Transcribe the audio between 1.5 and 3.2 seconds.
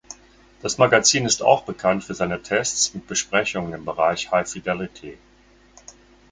bekannt für seine Tests und